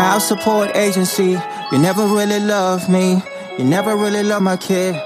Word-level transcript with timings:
Child 0.00 0.22
support 0.22 0.76
agency, 0.76 1.38
you 1.70 1.78
never 1.78 2.06
really 2.06 2.40
love 2.40 2.88
me. 2.88 3.22
You 3.58 3.64
never 3.64 3.98
really 3.98 4.22
love 4.22 4.40
my 4.40 4.56
kid. 4.56 4.98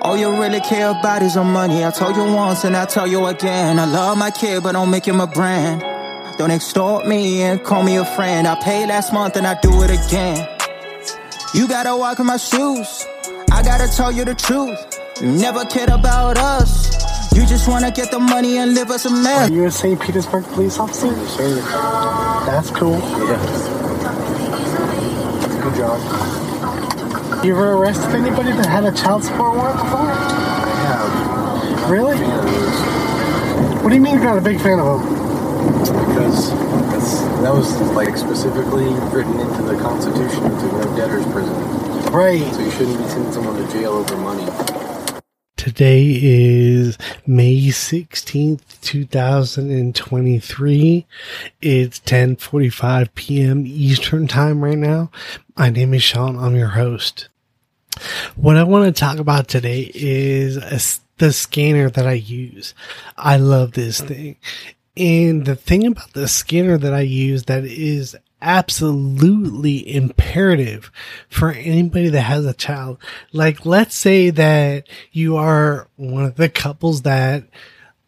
All 0.00 0.16
you 0.16 0.30
really 0.40 0.60
care 0.60 0.90
about 0.90 1.22
is 1.22 1.34
your 1.34 1.44
money. 1.44 1.84
I 1.84 1.90
told 1.90 2.14
you 2.14 2.22
once 2.22 2.62
and 2.62 2.76
I 2.76 2.84
tell 2.84 3.08
you 3.08 3.26
again. 3.26 3.80
I 3.80 3.84
love 3.84 4.16
my 4.16 4.30
kid, 4.30 4.62
but 4.62 4.72
don't 4.72 4.92
make 4.92 5.04
him 5.04 5.20
a 5.20 5.26
brand. 5.26 5.80
Don't 6.38 6.52
extort 6.52 7.04
me 7.04 7.42
and 7.42 7.64
call 7.64 7.82
me 7.82 7.96
a 7.96 8.04
friend. 8.04 8.46
I 8.46 8.54
paid 8.62 8.86
last 8.86 9.12
month 9.12 9.34
and 9.34 9.44
I 9.44 9.58
do 9.60 9.82
it 9.82 9.90
again. 9.90 10.48
You 11.52 11.66
gotta 11.66 11.96
walk 11.96 12.20
in 12.20 12.26
my 12.26 12.36
shoes. 12.36 13.06
I 13.50 13.64
gotta 13.64 13.88
tell 13.88 14.12
you 14.12 14.24
the 14.24 14.36
truth. 14.36 14.78
You 15.20 15.32
never 15.32 15.64
cared 15.64 15.90
about 15.90 16.38
us. 16.38 16.86
You 17.34 17.44
just 17.44 17.66
wanna 17.66 17.90
get 17.90 18.12
the 18.12 18.20
money 18.20 18.58
and 18.58 18.72
live 18.72 18.92
us 18.92 19.04
a 19.04 19.10
mess. 19.10 19.50
Are 19.50 19.52
you 19.52 19.64
a 19.64 19.70
St. 19.72 20.00
Petersburg 20.00 20.44
police 20.44 20.78
officer? 20.78 21.12
Sir. 21.26 21.56
That's 22.46 22.70
cool. 22.70 23.00
Yeah. 23.00 23.87
Job. 25.76 27.44
You 27.44 27.52
ever 27.52 27.72
arrested 27.74 28.14
anybody 28.14 28.52
that 28.52 28.66
had 28.66 28.84
a 28.84 28.92
child 28.92 29.24
support 29.24 29.56
warrant 29.56 29.78
before? 29.78 30.06
Yeah. 30.06 31.90
Really? 31.90 32.18
What 33.82 33.90
do 33.90 33.94
you 33.94 34.00
mean 34.00 34.14
you're 34.14 34.24
not 34.24 34.38
a 34.38 34.40
big 34.40 34.60
fan 34.60 34.78
of 34.78 35.00
them? 35.00 35.18
because 36.18 36.50
that's, 36.90 37.20
that 37.42 37.54
was 37.54 37.80
like 37.92 38.16
specifically 38.16 38.92
written 39.14 39.38
into 39.40 39.62
the 39.62 39.76
Constitution 39.78 40.42
to 40.42 40.66
no 40.72 40.96
debtor's 40.96 41.26
prison. 41.26 41.54
Right. 42.12 42.52
So 42.54 42.60
you 42.60 42.70
shouldn't 42.70 42.98
be 42.98 43.08
sending 43.08 43.32
someone 43.32 43.56
to 43.56 43.72
jail 43.72 43.92
over 43.92 44.16
money. 44.16 44.44
Today 45.78 46.18
is 46.20 46.98
May 47.24 47.68
16th, 47.68 48.80
2023. 48.80 51.06
It's 51.62 52.00
10:45 52.00 53.14
p.m. 53.14 53.64
Eastern 53.64 54.26
Time 54.26 54.64
right 54.64 54.76
now. 54.76 55.12
My 55.56 55.70
name 55.70 55.94
is 55.94 56.02
Sean. 56.02 56.36
I'm 56.36 56.56
your 56.56 56.70
host. 56.70 57.28
What 58.34 58.56
I 58.56 58.64
want 58.64 58.86
to 58.86 59.00
talk 59.00 59.18
about 59.18 59.46
today 59.46 59.92
is 59.94 60.56
a 60.56 60.80
the 61.18 61.32
scanner 61.32 61.88
that 61.90 62.08
I 62.08 62.14
use. 62.14 62.74
I 63.16 63.36
love 63.36 63.74
this 63.74 64.00
thing. 64.00 64.34
And 64.96 65.44
the 65.44 65.54
thing 65.54 65.86
about 65.86 66.12
the 66.12 66.26
scanner 66.26 66.76
that 66.76 66.92
I 66.92 67.02
use 67.02 67.44
that 67.44 67.64
is 67.64 68.16
absolutely 68.40 69.94
imperative 69.94 70.90
for 71.28 71.50
anybody 71.50 72.08
that 72.08 72.22
has 72.22 72.46
a 72.46 72.54
child. 72.54 72.98
Like, 73.32 73.66
let's 73.66 73.94
say 73.94 74.30
that 74.30 74.88
you 75.12 75.36
are 75.36 75.88
one 75.96 76.24
of 76.24 76.36
the 76.36 76.48
couples 76.48 77.02
that 77.02 77.44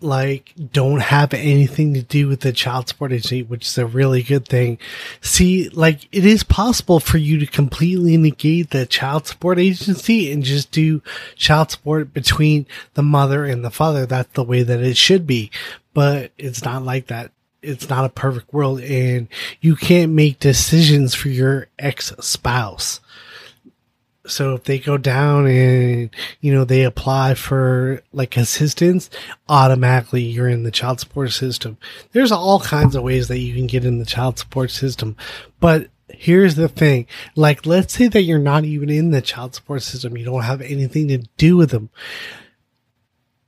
like 0.03 0.55
don't 0.72 1.00
have 1.00 1.34
anything 1.34 1.95
to 1.95 2.03
do 2.03 2.28
with 2.28 2.41
the 2.41 2.53
child 2.53 2.89
support 2.89 3.12
agency, 3.12 3.42
which 3.42 3.67
is 3.67 3.78
a 3.78 3.87
really 3.87 4.22
good 4.22 4.47
thing. 4.48 4.78
See, 5.20 5.69
like 5.70 6.09
it 6.12 6.25
is 6.25 6.42
possible 6.42 7.00
for 7.00 7.19
you 7.19 7.39
to 7.39 7.47
completely 7.47 8.17
negate 8.17 8.70
the 8.70 8.87
child 8.87 9.27
support 9.27 9.59
agency 9.59 10.33
and 10.33 10.42
just 10.42 10.70
do 10.70 11.03
child 11.37 11.70
support 11.70 12.12
between 12.12 12.67
the 12.94 13.03
mother 13.03 13.44
and 13.44 13.65
the 13.65 13.70
father. 13.70 14.06
That's 14.06 14.33
the 14.33 14.44
way 14.44 14.62
that 14.62 14.81
it 14.81 14.97
should 14.97 15.27
be, 15.27 15.50
but 15.92 16.33
it's 16.39 16.65
not 16.65 16.83
like 16.83 17.09
that. 17.09 17.33
It's 17.62 17.89
not 17.89 18.05
a 18.05 18.11
perfect 18.11 18.53
world 18.53 18.80
and 18.80 19.28
you 19.61 19.77
can't 19.77 20.12
make 20.12 20.39
decisions 20.39 21.14
for 21.14 21.28
your 21.28 21.69
ex 21.78 22.12
spouse 22.20 23.00
so 24.30 24.55
if 24.55 24.64
they 24.64 24.78
go 24.78 24.97
down 24.97 25.47
and 25.47 26.11
you 26.41 26.53
know 26.53 26.64
they 26.64 26.84
apply 26.84 27.34
for 27.34 28.03
like 28.12 28.36
assistance 28.36 29.11
automatically 29.48 30.22
you're 30.22 30.48
in 30.48 30.62
the 30.62 30.70
child 30.70 31.00
support 31.00 31.33
system. 31.33 31.77
There's 32.12 32.33
all 32.33 32.61
kinds 32.61 32.94
of 32.94 33.03
ways 33.03 33.28
that 33.28 33.38
you 33.38 33.55
can 33.55 33.66
get 33.66 33.84
in 33.84 33.98
the 33.98 34.05
child 34.05 34.38
support 34.38 34.70
system. 34.70 35.16
But 35.58 35.88
here's 36.08 36.55
the 36.55 36.69
thing. 36.69 37.06
Like 37.34 37.66
let's 37.66 37.94
say 37.94 38.08
that 38.08 38.22
you're 38.22 38.38
not 38.38 38.65
even 38.65 38.91
in 38.91 39.10
the 39.10 39.22
child 39.22 39.54
support 39.54 39.82
system. 39.82 40.16
You 40.16 40.25
don't 40.25 40.42
have 40.42 40.60
anything 40.60 41.09
to 41.09 41.19
do 41.37 41.56
with 41.56 41.71
them 41.71 41.91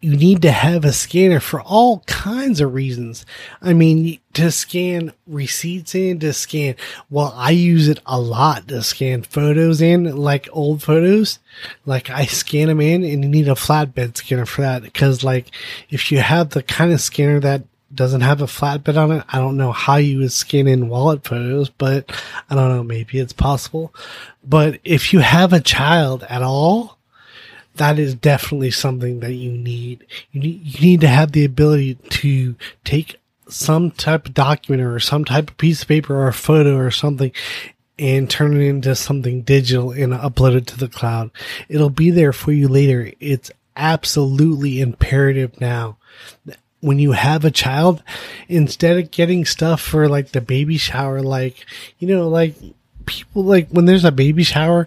you 0.02 0.16
need 0.16 0.42
to 0.42 0.50
have 0.50 0.84
a 0.84 0.92
scanner 0.92 1.38
for 1.38 1.62
all 1.62 2.00
kinds 2.00 2.60
of 2.60 2.74
reasons. 2.74 3.24
I 3.62 3.72
mean, 3.72 4.18
to 4.34 4.50
scan 4.50 5.12
receipts 5.28 5.94
and 5.94 6.20
to 6.20 6.32
scan, 6.32 6.74
well, 7.08 7.32
I 7.36 7.52
use 7.52 7.86
it 7.86 8.00
a 8.04 8.20
lot 8.20 8.66
to 8.68 8.82
scan 8.82 9.22
photos 9.22 9.80
in, 9.80 10.16
like 10.16 10.48
old 10.52 10.82
photos. 10.82 11.38
Like 11.86 12.10
I 12.10 12.26
scan 12.26 12.66
them 12.66 12.80
in 12.80 13.04
and 13.04 13.22
you 13.22 13.30
need 13.30 13.48
a 13.48 13.52
flatbed 13.52 14.16
scanner 14.16 14.44
for 14.44 14.62
that. 14.62 14.92
Cause 14.92 15.22
like 15.22 15.52
if 15.88 16.10
you 16.10 16.18
have 16.18 16.50
the 16.50 16.64
kind 16.64 16.92
of 16.92 17.00
scanner 17.00 17.38
that 17.38 17.62
doesn't 17.94 18.22
have 18.22 18.42
a 18.42 18.46
flatbed 18.46 18.96
on 18.96 19.12
it, 19.12 19.24
I 19.28 19.38
don't 19.38 19.56
know 19.56 19.70
how 19.70 19.96
you 19.96 20.18
would 20.18 20.32
scan 20.32 20.66
in 20.66 20.88
wallet 20.88 21.22
photos, 21.22 21.68
but 21.68 22.10
I 22.50 22.56
don't 22.56 22.70
know, 22.70 22.82
maybe 22.82 23.20
it's 23.20 23.32
possible. 23.32 23.94
But 24.42 24.80
if 24.82 25.12
you 25.12 25.20
have 25.20 25.52
a 25.52 25.60
child 25.60 26.24
at 26.28 26.42
all, 26.42 26.98
that 27.76 27.98
is 27.98 28.14
definitely 28.14 28.70
something 28.70 29.20
that 29.20 29.34
you 29.34 29.52
need. 29.52 30.06
You 30.30 30.40
need, 30.40 30.60
you 30.62 30.80
need 30.80 31.00
to 31.02 31.08
have 31.08 31.32
the 31.32 31.44
ability 31.44 31.94
to 31.94 32.56
take 32.84 33.16
some 33.48 33.90
type 33.90 34.26
of 34.26 34.34
document 34.34 34.82
or 34.86 34.98
some 35.00 35.24
type 35.24 35.50
of 35.50 35.58
piece 35.58 35.82
of 35.82 35.88
paper 35.88 36.14
or 36.14 36.28
a 36.28 36.32
photo 36.32 36.76
or 36.76 36.90
something 36.90 37.32
and 37.98 38.28
turn 38.28 38.56
it 38.56 38.64
into 38.64 38.94
something 38.94 39.42
digital 39.42 39.90
and 39.90 40.12
upload 40.12 40.56
it 40.56 40.66
to 40.66 40.78
the 40.78 40.88
cloud. 40.88 41.30
It'll 41.68 41.90
be 41.90 42.10
there 42.10 42.32
for 42.32 42.52
you 42.52 42.68
later. 42.68 43.12
It's 43.20 43.50
absolutely 43.76 44.80
imperative 44.80 45.60
now. 45.60 45.98
When 46.80 46.98
you 46.98 47.12
have 47.12 47.44
a 47.44 47.50
child, 47.50 48.02
instead 48.48 48.98
of 48.98 49.10
getting 49.12 49.44
stuff 49.44 49.80
for 49.80 50.08
like 50.08 50.32
the 50.32 50.40
baby 50.40 50.78
shower, 50.78 51.22
like, 51.22 51.64
you 51.98 52.08
know, 52.08 52.28
like 52.28 52.54
people 53.02 53.44
like 53.44 53.68
when 53.68 53.84
there's 53.84 54.04
a 54.04 54.12
baby 54.12 54.42
shower, 54.42 54.86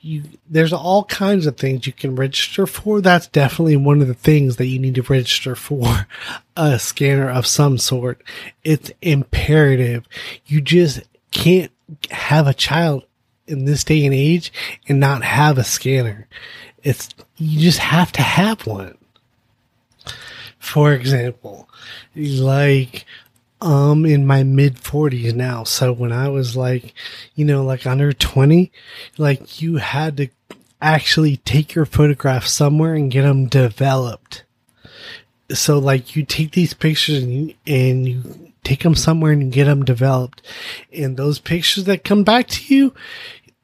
you 0.00 0.22
there's 0.48 0.72
all 0.72 1.04
kinds 1.04 1.46
of 1.46 1.56
things 1.56 1.86
you 1.86 1.92
can 1.92 2.14
register 2.14 2.66
for. 2.66 3.00
That's 3.00 3.26
definitely 3.28 3.76
one 3.76 4.00
of 4.00 4.08
the 4.08 4.14
things 4.14 4.56
that 4.56 4.66
you 4.66 4.78
need 4.78 4.94
to 4.96 5.02
register 5.02 5.56
for 5.56 6.06
a 6.56 6.78
scanner 6.78 7.28
of 7.28 7.46
some 7.46 7.78
sort. 7.78 8.22
It's 8.62 8.90
imperative. 9.02 10.06
You 10.46 10.60
just 10.60 11.02
can't 11.30 11.72
have 12.10 12.46
a 12.46 12.54
child 12.54 13.04
in 13.46 13.64
this 13.64 13.84
day 13.84 14.04
and 14.04 14.14
age 14.14 14.52
and 14.88 15.00
not 15.00 15.22
have 15.22 15.58
a 15.58 15.64
scanner. 15.64 16.28
It's 16.82 17.08
you 17.36 17.60
just 17.60 17.78
have 17.78 18.12
to 18.12 18.22
have 18.22 18.66
one. 18.66 18.96
For 20.58 20.92
example, 20.92 21.68
like 22.16 23.04
um 23.60 24.04
in 24.04 24.26
my 24.26 24.42
mid 24.42 24.76
40s 24.76 25.34
now. 25.34 25.64
So 25.64 25.92
when 25.92 26.12
I 26.12 26.28
was 26.28 26.56
like, 26.56 26.92
you 27.34 27.44
know, 27.44 27.64
like 27.64 27.86
under 27.86 28.12
20, 28.12 28.70
like 29.18 29.60
you 29.60 29.76
had 29.76 30.16
to 30.18 30.28
actually 30.80 31.38
take 31.38 31.74
your 31.74 31.86
photographs 31.86 32.52
somewhere 32.52 32.94
and 32.94 33.10
get 33.10 33.22
them 33.22 33.46
developed. 33.46 34.44
So 35.50 35.78
like 35.78 36.14
you 36.14 36.24
take 36.24 36.52
these 36.52 36.74
pictures 36.74 37.22
and 37.22 37.32
you, 37.32 37.54
and 37.66 38.08
you 38.08 38.52
take 38.64 38.82
them 38.82 38.94
somewhere 38.94 39.32
and 39.32 39.52
get 39.52 39.64
them 39.64 39.84
developed. 39.84 40.42
And 40.92 41.16
those 41.16 41.38
pictures 41.38 41.84
that 41.84 42.04
come 42.04 42.24
back 42.24 42.48
to 42.48 42.74
you, 42.74 42.94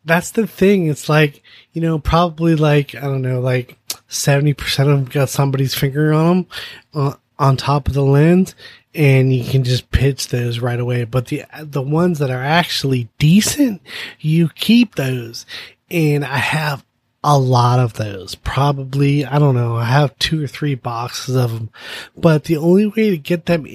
that's 0.04 0.30
the 0.30 0.46
thing. 0.46 0.86
It's 0.86 1.08
like, 1.08 1.42
you 1.72 1.82
know, 1.82 1.98
probably 1.98 2.56
like, 2.56 2.94
I 2.94 3.02
don't 3.02 3.22
know, 3.22 3.40
like 3.40 3.76
70% 4.08 4.80
of 4.80 4.86
them 4.86 5.04
got 5.04 5.28
somebody's 5.28 5.74
finger 5.74 6.12
on 6.12 6.26
them, 6.26 6.46
uh, 6.94 7.14
on 7.38 7.56
top 7.56 7.88
of 7.88 7.94
the 7.94 8.04
lens 8.04 8.54
and 8.94 9.32
you 9.32 9.44
can 9.44 9.64
just 9.64 9.90
pitch 9.90 10.28
those 10.28 10.58
right 10.58 10.80
away. 10.80 11.04
But 11.04 11.26
the, 11.26 11.44
the 11.62 11.82
ones 11.82 12.18
that 12.18 12.30
are 12.30 12.42
actually 12.42 13.08
decent, 13.18 13.80
you 14.18 14.48
keep 14.48 14.96
those. 14.96 15.46
And 15.90 16.24
I 16.24 16.38
have 16.38 16.84
a 17.22 17.38
lot 17.38 17.78
of 17.78 17.94
those. 17.94 18.34
Probably, 18.34 19.24
I 19.24 19.38
don't 19.38 19.54
know, 19.54 19.76
I 19.76 19.84
have 19.84 20.18
two 20.18 20.42
or 20.42 20.46
three 20.46 20.74
boxes 20.74 21.36
of 21.36 21.52
them. 21.52 21.70
But 22.16 22.44
the 22.44 22.56
only 22.56 22.86
way 22.86 23.10
to 23.10 23.18
get 23.18 23.46
them 23.46 23.66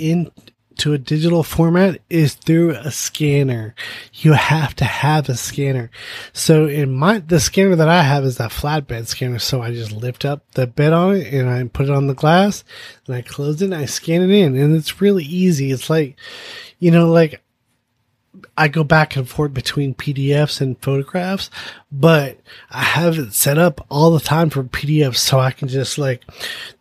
into 0.76 0.92
a 0.92 0.98
digital 0.98 1.42
format 1.42 2.02
is 2.10 2.34
through 2.34 2.72
a 2.72 2.92
scanner. 2.92 3.74
You 4.14 4.34
have 4.34 4.76
to 4.76 4.84
have 4.84 5.30
a 5.30 5.36
scanner. 5.36 5.90
So 6.34 6.68
in 6.68 6.94
my, 6.94 7.20
the 7.20 7.40
scanner 7.40 7.78
that 7.78 7.88
I 7.88 8.02
have 8.02 8.26
is 8.26 8.38
that 8.38 8.52
flatbed 8.52 9.08
scanner. 9.08 9.40
So 9.40 9.62
I 9.62 9.72
just 9.72 9.94
lift 9.94 10.26
up 10.26 10.44
the 10.52 10.68
bed 10.68 10.92
on 10.92 11.16
it 11.16 11.34
and 11.34 11.50
I 11.50 11.64
put 11.64 11.88
it 11.88 11.96
on 11.96 12.08
the 12.08 12.14
glass 12.14 12.66
and 13.08 13.16
I 13.16 13.22
close 13.22 13.62
it 13.62 13.66
and 13.66 13.76
I 13.76 13.86
scan 13.86 14.22
it 14.22 14.32
in 14.32 14.58
and 14.58 14.76
it's 14.76 15.00
really 15.00 15.24
easy. 15.24 15.72
It's 15.72 15.90
like, 15.90 16.18
you 16.80 16.92
know, 16.92 17.10
like 17.10 17.42
I 18.58 18.68
go 18.68 18.84
back 18.84 19.16
and 19.16 19.28
forth 19.28 19.54
between 19.54 19.96
PDFs 19.96 20.62
and 20.62 20.82
photographs, 20.82 21.50
but 21.92 22.40
I 22.70 22.84
have 22.84 23.18
it 23.18 23.34
set 23.34 23.58
up 23.58 23.86
all 23.90 24.12
the 24.12 24.20
time 24.20 24.50
for 24.50 24.64
PDFs 24.64 25.18
so 25.18 25.40
I 25.40 25.52
can 25.52 25.68
just 25.68 25.98
like, 25.98 26.24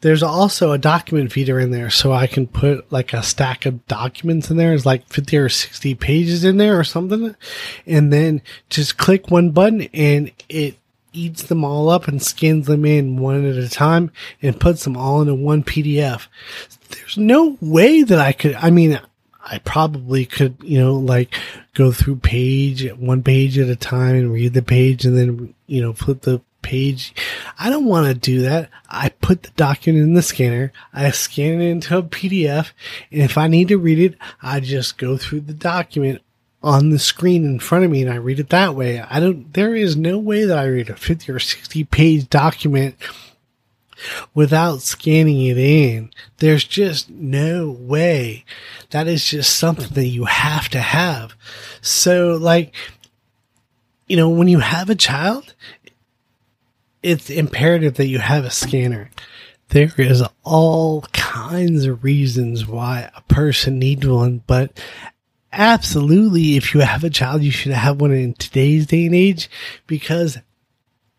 there's 0.01 0.23
also 0.23 0.73
a 0.73 0.79
document 0.79 1.33
feeder 1.33 1.59
in 1.59 1.71
there 1.71 1.91
so 1.91 2.13
I 2.13 2.27
can 2.27 2.47
put 2.47 2.91
like 2.93 3.13
a 3.13 3.23
stack 3.23 3.67
of 3.67 3.87
documents 3.87 4.51
in 4.51 4.57
there. 4.57 4.73
It's 4.73 4.87
like 4.87 5.09
50 5.09 5.37
or 5.37 5.49
60 5.49 5.95
pages 5.97 6.45
in 6.45 6.57
there 6.57 6.79
or 6.79 6.85
something. 6.85 7.35
And 7.87 8.13
then 8.13 8.43
just 8.71 8.99
click 8.99 9.31
one 9.31 9.51
button 9.51 9.83
and 9.93 10.31
it 10.49 10.77
eats 11.13 11.45
them 11.45 11.65
all 11.65 11.89
up 11.89 12.09
and 12.09 12.23
scans 12.23 12.67
them 12.67 12.85
in 12.85 13.17
one 13.17 13.45
at 13.47 13.57
a 13.57 13.69
time 13.69 14.11
and 14.43 14.61
puts 14.61 14.85
them 14.85 14.97
all 14.97 15.21
into 15.21 15.35
one 15.35 15.63
PDF. 15.63 16.27
There's 16.91 17.17
no 17.17 17.57
way 17.61 18.03
that 18.03 18.19
I 18.19 18.33
could, 18.33 18.55
I 18.57 18.71
mean, 18.71 19.01
I 19.45 19.59
probably 19.59 20.25
could, 20.25 20.57
you 20.63 20.81
know, 20.81 20.95
like 20.95 21.35
go 21.75 21.93
through 21.93 22.17
page, 22.17 22.91
one 22.95 23.23
page 23.23 23.59
at 23.59 23.69
a 23.69 23.77
time 23.77 24.17
and 24.17 24.33
read 24.33 24.55
the 24.55 24.63
page 24.63 25.05
and 25.05 25.17
then, 25.17 25.55
you 25.67 25.83
know, 25.83 25.93
flip 25.93 26.23
the 26.23 26.41
page. 26.63 27.15
I 27.59 27.69
don't 27.69 27.85
want 27.85 28.07
to 28.07 28.15
do 28.15 28.41
that. 28.43 28.71
I 28.89 29.11
put 29.11 29.43
the 29.43 29.51
document 29.51 30.05
in 30.05 30.15
the 30.15 30.23
scanner. 30.23 30.73
I 30.95 31.11
scan 31.11 31.61
it 31.61 31.69
into 31.69 31.99
a 31.99 32.03
PDF. 32.03 32.73
And 33.13 33.23
if 33.23 33.37
I 33.37 33.47
need 33.47 33.69
to 33.69 33.79
read 33.79 33.99
it, 33.99 34.19
I 34.43 34.61
just 34.61 34.97
go 34.97 35.19
through 35.19 35.43
the 35.43 35.53
document 35.53 36.23
on 36.63 36.89
the 36.89 36.99
screen 36.99 37.45
in 37.45 37.61
front 37.61 37.85
of 37.85 37.91
me 37.91 38.03
and 38.03 38.11
I 38.11 38.17
read 38.17 38.41
it 38.41 38.49
that 38.49 38.75
way. 38.75 38.99
I 38.99 39.21
don't, 39.21 39.53
there 39.53 39.75
is 39.75 39.97
no 39.97 40.19
way 40.19 40.47
that 40.47 40.59
I 40.59 40.65
read 40.65 40.89
a 40.89 40.97
50 40.97 41.31
or 41.31 41.39
60 41.39 41.85
page 41.85 42.31
document 42.31 42.97
without 44.35 44.83
scanning 44.83 45.45
it 45.47 45.59
in. 45.59 46.11
There's 46.39 46.65
just 46.65 47.11
no 47.11 47.71
way. 47.71 48.45
That 48.91 49.09
is 49.09 49.29
just 49.29 49.57
something 49.57 49.95
that 49.95 50.07
you 50.07 50.25
have 50.25 50.69
to 50.71 50.81
have. 50.81 51.35
So 51.81 52.37
like, 52.37 52.75
you 54.07 54.17
know, 54.17 54.29
when 54.29 54.49
you 54.49 54.61
have 54.61 54.91
a 54.91 54.95
child, 54.95 55.55
it's 57.03 57.31
imperative 57.31 57.95
that 57.95 58.07
you 58.07 58.19
have 58.19 58.45
a 58.45 58.51
scanner. 58.51 59.11
There 59.69 59.93
is 59.99 60.23
all 60.43 61.03
kinds 61.13 61.87
of 61.87 62.05
reasons 62.05 62.67
why 62.67 63.11
a 63.15 63.23
person 63.23 63.79
needs 63.79 64.07
one, 64.07 64.43
but 64.47 64.79
absolutely, 65.53 66.57
if 66.57 66.75
you 66.75 66.81
have 66.81 67.05
a 67.05 67.11
child, 67.11 67.43
you 67.43 67.51
should 67.51 67.73
have 67.73 68.01
one 68.01 68.13
in 68.13 68.35
today's 68.35 68.87
day 68.87 69.07
and 69.07 69.15
age 69.15 69.51
because 69.87 70.39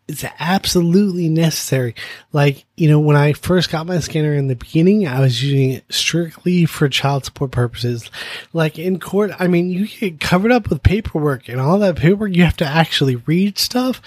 it's 0.08 0.24
absolutely 0.38 1.28
necessary. 1.28 1.94
Like, 2.32 2.64
you 2.76 2.88
know, 2.88 3.00
when 3.00 3.16
I 3.16 3.32
first 3.32 3.72
got 3.72 3.86
my 3.86 3.98
scanner 3.98 4.34
in 4.34 4.46
the 4.46 4.54
beginning, 4.54 5.08
I 5.08 5.20
was 5.20 5.42
using 5.42 5.72
it 5.72 5.84
strictly 5.88 6.64
for 6.64 6.88
child 6.88 7.24
support 7.24 7.50
purposes. 7.50 8.08
Like 8.52 8.78
in 8.78 9.00
court, 9.00 9.32
I 9.40 9.48
mean, 9.48 9.68
you 9.68 9.88
get 9.88 10.20
covered 10.20 10.52
up 10.52 10.70
with 10.70 10.84
paperwork 10.84 11.48
and 11.48 11.60
all 11.60 11.80
that 11.80 11.96
paperwork, 11.96 12.36
you 12.36 12.44
have 12.44 12.56
to 12.58 12.66
actually 12.66 13.16
read 13.16 13.58
stuff. 13.58 14.00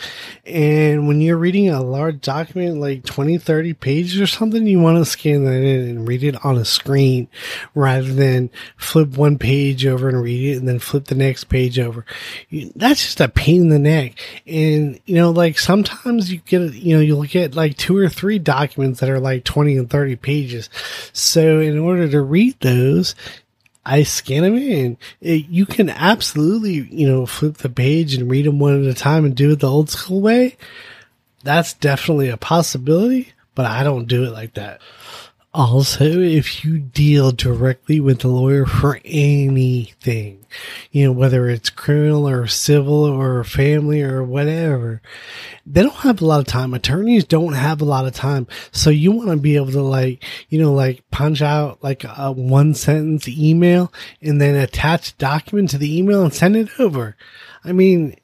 And 0.46 1.08
when 1.08 1.20
you're 1.20 1.38
reading 1.38 1.70
a 1.70 1.84
large 1.84 2.22
document, 2.22 2.80
like 2.80 3.04
20, 3.04 3.38
30 3.38 3.74
pages 3.74 4.22
or 4.22 4.28
something, 4.28 4.66
you 4.68 4.80
want 4.80 5.00
to 5.00 5.06
scan 5.06 5.44
that 5.44 5.62
in 5.62 5.90
and 5.90 6.08
read 6.08 6.24
it 6.24 6.46
on 6.46 6.56
a 6.56 6.66
screen 6.66 7.28
rather 7.76 8.14
than 8.14 8.52
flip 8.78 9.18
one 9.18 9.38
page 9.38 9.86
over 9.86 10.08
and 10.08 10.22
read 10.22 10.54
it 10.54 10.60
and 10.60 10.68
then 10.68 10.80
flip 10.80 11.06
the 11.06 11.16
next 11.16 11.46
page 11.46 11.78
over. 11.78 12.06
That's 12.76 13.04
just 13.04 13.20
a 13.20 13.28
pain 13.28 13.64
in 13.64 13.70
the 13.70 13.80
neck. 13.80 14.18
And, 14.48 14.98
you 15.06 15.16
know, 15.16 15.32
like 15.32 15.60
sometimes 15.60 15.89
sometimes 15.90 16.32
you 16.32 16.40
get, 16.46 16.74
you 16.74 16.96
know, 16.96 17.02
you'll 17.02 17.24
get 17.24 17.56
like 17.56 17.78
two 17.78 17.98
or 17.98 18.10
three 18.10 18.40
documents 18.40 19.00
that 19.00 19.10
are 19.10 19.20
like 19.20 19.44
20 19.44 19.78
and 19.78 19.90
30 19.90 20.16
pages. 20.18 20.70
So 21.14 21.60
in 21.60 21.78
order 21.78 22.08
to 22.10 22.22
read 22.22 22.60
those, 22.60 23.16
I 23.86 24.04
scan 24.04 24.44
them 24.44 24.56
in. 24.56 24.98
It, 25.22 25.48
you 25.50 25.66
can 25.66 25.90
absolutely, 25.90 26.74
you 26.74 27.08
know, 27.08 27.26
flip 27.26 27.58
the 27.58 27.70
page 27.70 28.14
and 28.14 28.30
read 28.30 28.46
them 28.46 28.60
one 28.60 28.84
at 28.84 28.90
a 28.90 28.94
time 28.94 29.26
and 29.26 29.36
do 29.36 29.52
it 29.52 29.60
the 29.60 29.70
old 29.70 29.90
school 29.90 30.22
way. 30.22 30.58
That's 31.44 31.74
definitely 31.74 32.30
a 32.30 32.38
possibility, 32.38 33.34
but 33.56 33.66
I 33.66 33.84
don't 33.84 34.08
do 34.08 34.26
it 34.26 34.32
like 34.32 34.56
that. 34.56 34.82
Also, 35.52 36.04
if 36.04 36.64
you 36.64 36.78
deal 36.78 37.32
directly 37.32 38.00
with 38.00 38.20
the 38.20 38.28
lawyer 38.28 38.68
for 38.68 39.00
anything, 39.04 40.46
you 40.92 41.06
know, 41.06 41.12
whether 41.12 41.50
it's 41.50 41.72
criminal 41.72 42.30
or 42.30 42.46
civil 42.46 43.04
or 43.04 43.44
family 43.44 44.04
or 44.04 44.24
whatever, 44.24 45.02
they 45.66 45.82
don't 45.82 45.96
have 45.96 46.22
a 46.22 46.26
lot 46.26 46.40
of 46.40 46.46
time. 46.46 46.76
Attorneys 46.76 47.24
don't 47.24 47.54
have 47.54 47.82
a 47.82 47.86
lot 47.86 48.06
of 48.06 48.14
time. 48.14 48.46
So 48.72 48.92
you 48.92 49.12
want 49.12 49.30
to 49.30 49.38
be 49.38 49.56
able 49.56 49.72
to 49.72 49.82
like, 49.82 50.24
you 50.50 50.62
know, 50.62 50.72
like 50.72 51.04
punch 51.10 51.42
out 51.42 51.84
like 51.84 52.04
a 52.04 52.32
one 52.32 52.76
sentence 52.76 53.28
email 53.28 53.92
and 54.22 54.40
then 54.40 54.54
attach 54.54 55.18
document 55.18 55.72
to 55.72 55.80
the 55.80 55.98
email 55.98 56.24
and 56.24 56.34
send 56.34 56.58
it 56.58 56.70
over. 56.80 57.16
I 57.64 57.72
mean, 57.72 58.19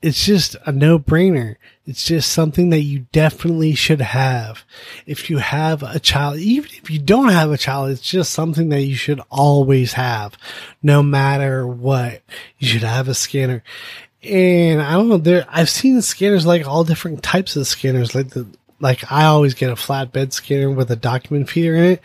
it's 0.00 0.24
just 0.24 0.56
a 0.64 0.72
no 0.72 0.98
brainer. 0.98 1.56
It's 1.84 2.04
just 2.04 2.30
something 2.30 2.70
that 2.70 2.82
you 2.82 3.06
definitely 3.12 3.74
should 3.74 4.00
have. 4.00 4.64
If 5.06 5.30
you 5.30 5.38
have 5.38 5.82
a 5.82 5.98
child, 5.98 6.38
even 6.38 6.70
if 6.82 6.90
you 6.90 6.98
don't 6.98 7.30
have 7.30 7.50
a 7.50 7.58
child, 7.58 7.90
it's 7.90 8.02
just 8.02 8.32
something 8.32 8.68
that 8.68 8.82
you 8.82 8.94
should 8.94 9.20
always 9.30 9.94
have, 9.94 10.36
no 10.82 11.02
matter 11.02 11.66
what. 11.66 12.22
You 12.58 12.68
should 12.68 12.82
have 12.82 13.08
a 13.08 13.14
scanner. 13.14 13.64
And 14.22 14.82
I 14.82 14.92
don't 14.92 15.08
know, 15.08 15.16
there, 15.16 15.46
I've 15.48 15.70
seen 15.70 16.00
scanners 16.02 16.46
like 16.46 16.66
all 16.66 16.84
different 16.84 17.22
types 17.22 17.56
of 17.56 17.66
scanners, 17.66 18.14
like 18.14 18.30
the, 18.30 18.46
like 18.80 19.10
I 19.10 19.24
always 19.24 19.54
get 19.54 19.70
a 19.70 19.74
flatbed 19.74 20.32
scanner 20.32 20.70
with 20.70 20.90
a 20.90 20.96
document 20.96 21.48
feeder 21.48 21.74
in 21.74 21.84
it, 21.84 22.02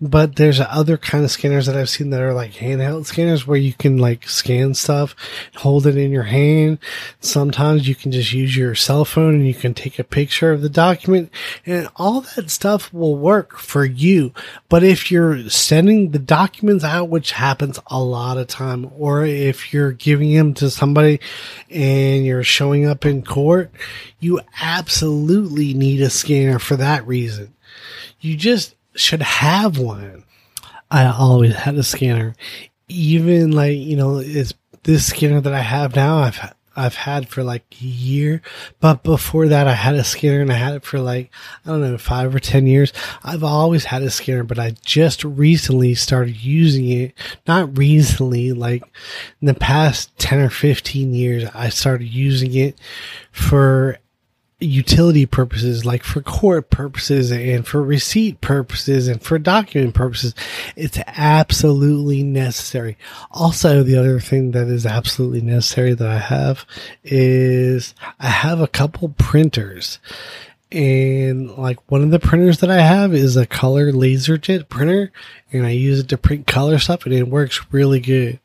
but 0.00 0.36
there's 0.36 0.60
other 0.60 0.98
kind 0.98 1.24
of 1.24 1.30
scanners 1.30 1.66
that 1.66 1.76
I've 1.76 1.88
seen 1.88 2.10
that 2.10 2.20
are 2.20 2.34
like 2.34 2.52
handheld 2.52 3.06
scanners 3.06 3.46
where 3.46 3.56
you 3.56 3.72
can 3.72 3.96
like 3.96 4.28
scan 4.28 4.74
stuff, 4.74 5.16
hold 5.56 5.86
it 5.86 5.96
in 5.96 6.10
your 6.12 6.24
hand. 6.24 6.78
Sometimes 7.20 7.88
you 7.88 7.94
can 7.94 8.12
just 8.12 8.32
use 8.32 8.54
your 8.54 8.74
cell 8.74 9.06
phone 9.06 9.34
and 9.34 9.46
you 9.46 9.54
can 9.54 9.72
take 9.72 9.98
a 9.98 10.04
picture 10.04 10.52
of 10.52 10.60
the 10.60 10.68
document 10.68 11.30
and 11.64 11.88
all 11.96 12.20
that 12.20 12.50
stuff 12.50 12.92
will 12.92 13.16
work 13.16 13.58
for 13.58 13.86
you. 13.86 14.32
But 14.68 14.84
if 14.84 15.10
you're 15.10 15.48
sending 15.48 16.10
the 16.10 16.18
documents 16.18 16.84
out, 16.84 17.08
which 17.08 17.32
happens 17.32 17.80
a 17.86 18.02
lot 18.02 18.36
of 18.36 18.48
time, 18.48 18.90
or 18.98 19.24
if 19.24 19.72
you're 19.72 19.92
giving 19.92 20.34
them 20.34 20.52
to 20.54 20.68
somebody 20.68 21.20
and 21.70 22.26
you're 22.26 22.44
showing 22.44 22.84
up 22.84 23.06
in 23.06 23.22
court, 23.22 23.70
you 24.20 24.40
absolutely 24.60 25.72
need 25.72 26.02
a 26.02 26.10
scanner 26.10 26.58
for 26.58 26.76
that 26.76 27.06
reason. 27.06 27.54
You 28.20 28.36
just 28.36 28.75
should 28.96 29.22
have 29.22 29.78
one. 29.78 30.24
I 30.90 31.06
always 31.06 31.54
had 31.54 31.76
a 31.76 31.82
scanner. 31.82 32.34
Even 32.88 33.52
like, 33.52 33.76
you 33.76 33.96
know, 33.96 34.18
it's 34.18 34.54
this 34.84 35.06
scanner 35.06 35.40
that 35.40 35.52
I 35.52 35.60
have 35.60 35.96
now, 35.96 36.18
I've 36.18 36.54
I've 36.76 36.94
had 36.94 37.28
for 37.28 37.42
like 37.42 37.64
a 37.80 37.84
year. 37.84 38.42
But 38.80 39.02
before 39.02 39.48
that, 39.48 39.66
I 39.66 39.72
had 39.72 39.94
a 39.94 40.04
scanner 40.04 40.42
and 40.42 40.52
I 40.52 40.56
had 40.56 40.74
it 40.74 40.84
for 40.84 41.00
like, 41.00 41.30
I 41.64 41.70
don't 41.70 41.80
know, 41.80 41.96
five 41.96 42.34
or 42.34 42.38
10 42.38 42.66
years. 42.66 42.92
I've 43.24 43.42
always 43.42 43.86
had 43.86 44.02
a 44.02 44.10
scanner, 44.10 44.44
but 44.44 44.58
I 44.58 44.74
just 44.84 45.24
recently 45.24 45.94
started 45.94 46.36
using 46.36 46.88
it. 46.88 47.14
Not 47.46 47.78
recently, 47.78 48.52
like 48.52 48.82
in 49.40 49.46
the 49.46 49.54
past 49.54 50.16
10 50.18 50.38
or 50.40 50.50
15 50.50 51.14
years, 51.14 51.48
I 51.54 51.70
started 51.70 52.08
using 52.08 52.54
it 52.54 52.78
for 53.32 53.98
utility 54.58 55.26
purposes, 55.26 55.84
like 55.84 56.02
for 56.02 56.22
court 56.22 56.70
purposes 56.70 57.30
and 57.30 57.66
for 57.66 57.82
receipt 57.82 58.40
purposes 58.40 59.06
and 59.06 59.22
for 59.22 59.38
document 59.38 59.94
purposes. 59.94 60.34
It's 60.76 60.98
absolutely 61.06 62.22
necessary. 62.22 62.96
Also, 63.30 63.82
the 63.82 63.96
other 63.96 64.18
thing 64.18 64.52
that 64.52 64.68
is 64.68 64.86
absolutely 64.86 65.42
necessary 65.42 65.92
that 65.94 66.08
I 66.08 66.18
have 66.18 66.64
is 67.04 67.94
I 68.18 68.28
have 68.28 68.60
a 68.60 68.68
couple 68.68 69.10
printers. 69.10 69.98
And 70.72 71.50
like 71.52 71.78
one 71.90 72.02
of 72.02 72.10
the 72.10 72.18
printers 72.18 72.58
that 72.58 72.70
I 72.70 72.80
have 72.80 73.14
is 73.14 73.36
a 73.36 73.46
color 73.46 73.92
laserjet 73.92 74.68
printer 74.68 75.12
and 75.52 75.66
I 75.66 75.70
use 75.70 76.00
it 76.00 76.08
to 76.08 76.18
print 76.18 76.46
color 76.46 76.78
stuff 76.78 77.04
and 77.04 77.14
it 77.14 77.28
works 77.28 77.60
really 77.70 78.00
good. 78.00 78.40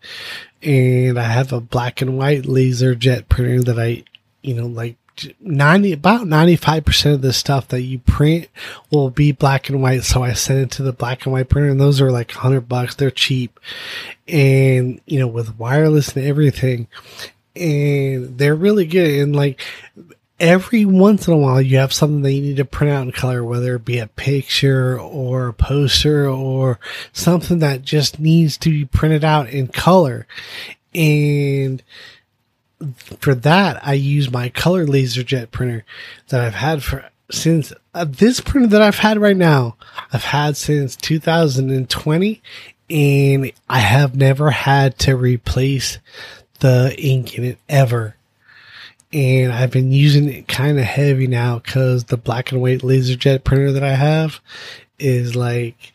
And 0.61 1.17
I 1.17 1.23
have 1.23 1.51
a 1.51 1.61
black 1.61 2.01
and 2.01 2.17
white 2.17 2.43
laserjet 2.43 3.27
printer 3.27 3.63
that 3.63 3.79
I, 3.79 4.03
you 4.43 4.53
know, 4.53 4.67
like 4.67 4.97
90 5.39 5.93
about 5.93 6.21
95% 6.21 7.13
of 7.13 7.21
the 7.21 7.33
stuff 7.33 7.67
that 7.69 7.81
you 7.81 7.99
print 7.99 8.47
will 8.91 9.09
be 9.09 9.31
black 9.31 9.69
and 9.69 9.81
white. 9.81 10.03
So 10.03 10.23
i 10.23 10.33
send 10.33 10.59
it 10.59 10.71
to 10.71 10.83
the 10.83 10.93
black 10.93 11.25
and 11.25 11.33
white 11.33 11.49
printer 11.49 11.69
and 11.69 11.79
those 11.79 12.01
are 12.01 12.11
like 12.11 12.31
100 12.31 12.61
bucks. 12.61 12.95
They're 12.95 13.11
cheap. 13.11 13.59
And 14.27 15.01
you 15.05 15.19
know 15.19 15.27
with 15.27 15.57
wireless 15.57 16.15
and 16.15 16.25
everything 16.25 16.87
and 17.55 18.37
they're 18.37 18.55
really 18.55 18.85
good. 18.85 19.19
And 19.19 19.35
like 19.35 19.61
every 20.39 20.85
once 20.85 21.27
in 21.27 21.33
a 21.33 21.37
while 21.37 21.61
you 21.61 21.77
have 21.77 21.93
something 21.93 22.23
that 22.23 22.31
you 22.31 22.41
need 22.41 22.57
to 22.57 22.65
print 22.65 22.91
out 22.91 23.03
in 23.03 23.11
color 23.11 23.43
whether 23.43 23.75
it 23.75 23.85
be 23.85 23.99
a 23.99 24.07
picture 24.07 24.99
or 24.99 25.49
a 25.49 25.53
poster 25.53 26.27
or 26.27 26.79
something 27.13 27.59
that 27.59 27.83
just 27.83 28.19
needs 28.19 28.57
to 28.57 28.69
be 28.69 28.85
printed 28.85 29.23
out 29.23 29.49
in 29.49 29.67
color. 29.67 30.25
And 30.93 31.81
for 33.19 33.35
that, 33.35 33.85
I 33.85 33.93
use 33.93 34.31
my 34.31 34.49
color 34.49 34.85
laserjet 34.85 35.51
printer 35.51 35.85
that 36.29 36.41
I've 36.41 36.55
had 36.55 36.83
for 36.83 37.09
since 37.29 37.73
uh, 37.93 38.05
this 38.07 38.41
printer 38.41 38.67
that 38.67 38.81
I've 38.81 38.99
had 38.99 39.17
right 39.19 39.37
now, 39.37 39.77
I've 40.11 40.23
had 40.23 40.57
since 40.57 40.95
2020 40.95 42.41
and 42.89 43.51
I 43.69 43.79
have 43.79 44.15
never 44.15 44.51
had 44.51 44.99
to 44.99 45.15
replace 45.15 45.97
the 46.59 46.93
ink 46.97 47.37
in 47.37 47.43
it 47.45 47.57
ever. 47.69 48.15
And 49.13 49.51
I've 49.51 49.71
been 49.71 49.91
using 49.91 50.29
it 50.29 50.47
kind 50.47 50.77
of 50.77 50.85
heavy 50.85 51.27
now 51.27 51.59
because 51.59 52.05
the 52.05 52.17
black 52.17 52.51
and 52.51 52.61
white 52.61 52.81
laserjet 52.81 53.43
printer 53.43 53.71
that 53.71 53.83
I 53.83 53.95
have 53.95 54.39
is 54.99 55.35
like, 55.35 55.93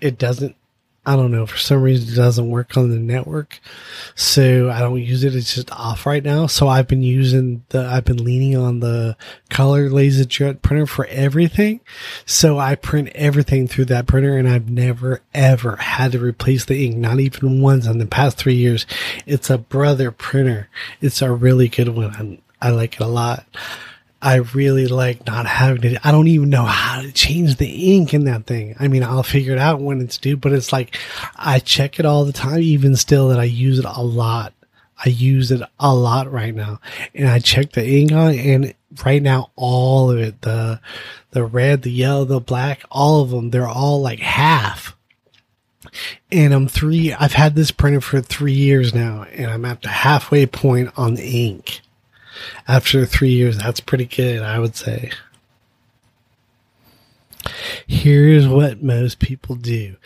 it 0.00 0.18
doesn't 0.18 0.55
I 1.08 1.14
don't 1.14 1.30
know, 1.30 1.46
for 1.46 1.56
some 1.56 1.82
reason 1.82 2.12
it 2.12 2.16
doesn't 2.16 2.50
work 2.50 2.76
on 2.76 2.90
the 2.90 2.98
network. 2.98 3.60
So 4.16 4.68
I 4.70 4.80
don't 4.80 5.00
use 5.00 5.22
it. 5.22 5.36
It's 5.36 5.54
just 5.54 5.70
off 5.70 6.04
right 6.04 6.24
now. 6.24 6.48
So 6.48 6.66
I've 6.66 6.88
been 6.88 7.04
using 7.04 7.64
the, 7.68 7.86
I've 7.86 8.04
been 8.04 8.24
leaning 8.24 8.56
on 8.56 8.80
the 8.80 9.16
color 9.48 9.88
LaserJet 9.88 10.62
printer 10.62 10.84
for 10.84 11.06
everything. 11.06 11.78
So 12.24 12.58
I 12.58 12.74
print 12.74 13.10
everything 13.14 13.68
through 13.68 13.84
that 13.86 14.08
printer 14.08 14.36
and 14.36 14.48
I've 14.48 14.68
never 14.68 15.20
ever 15.32 15.76
had 15.76 16.10
to 16.12 16.18
replace 16.18 16.64
the 16.64 16.84
ink, 16.84 16.96
not 16.96 17.20
even 17.20 17.62
once 17.62 17.86
in 17.86 17.98
the 17.98 18.06
past 18.06 18.36
three 18.36 18.56
years. 18.56 18.84
It's 19.26 19.48
a 19.48 19.58
brother 19.58 20.10
printer. 20.10 20.68
It's 21.00 21.22
a 21.22 21.30
really 21.32 21.68
good 21.68 21.90
one. 21.90 22.16
I'm, 22.18 22.42
I 22.60 22.70
like 22.70 22.94
it 22.94 23.00
a 23.00 23.06
lot. 23.06 23.46
I 24.22 24.36
really 24.36 24.86
like 24.86 25.26
not 25.26 25.46
having 25.46 25.82
to, 25.82 26.06
I 26.06 26.10
don't 26.10 26.28
even 26.28 26.48
know 26.48 26.64
how 26.64 27.02
to 27.02 27.12
change 27.12 27.56
the 27.56 27.94
ink 27.94 28.14
in 28.14 28.24
that 28.24 28.46
thing. 28.46 28.74
I 28.80 28.88
mean, 28.88 29.02
I'll 29.02 29.22
figure 29.22 29.52
it 29.52 29.58
out 29.58 29.80
when 29.80 30.00
it's 30.00 30.18
due, 30.18 30.36
but 30.36 30.52
it's 30.52 30.72
like, 30.72 30.96
I 31.36 31.58
check 31.58 31.98
it 31.98 32.06
all 32.06 32.24
the 32.24 32.32
time, 32.32 32.60
even 32.60 32.96
still 32.96 33.28
that 33.28 33.38
I 33.38 33.44
use 33.44 33.78
it 33.78 33.84
a 33.84 34.02
lot. 34.02 34.54
I 35.04 35.10
use 35.10 35.50
it 35.50 35.60
a 35.78 35.94
lot 35.94 36.32
right 36.32 36.54
now 36.54 36.80
and 37.14 37.28
I 37.28 37.38
check 37.38 37.72
the 37.72 37.86
ink 37.86 38.12
on 38.12 38.34
and 38.34 38.74
right 39.04 39.22
now, 39.22 39.50
all 39.54 40.10
of 40.10 40.18
it, 40.18 40.40
the, 40.40 40.80
the 41.32 41.44
red, 41.44 41.82
the 41.82 41.90
yellow, 41.90 42.24
the 42.24 42.40
black, 42.40 42.82
all 42.90 43.20
of 43.20 43.28
them, 43.28 43.50
they're 43.50 43.68
all 43.68 44.00
like 44.00 44.20
half. 44.20 44.96
And 46.32 46.54
I'm 46.54 46.66
three, 46.66 47.12
I've 47.12 47.34
had 47.34 47.54
this 47.54 47.70
printed 47.70 48.04
for 48.04 48.22
three 48.22 48.54
years 48.54 48.94
now 48.94 49.24
and 49.24 49.50
I'm 49.50 49.66
at 49.66 49.82
the 49.82 49.88
halfway 49.88 50.46
point 50.46 50.90
on 50.96 51.14
the 51.14 51.46
ink 51.46 51.82
after 52.68 53.06
three 53.06 53.30
years. 53.30 53.58
That's 53.58 53.80
pretty 53.80 54.06
good, 54.06 54.42
I 54.42 54.58
would 54.58 54.76
say. 54.76 55.10
Here's 57.86 58.48
what 58.48 58.82
most 58.82 59.18
people 59.18 59.54
do. 59.56 59.96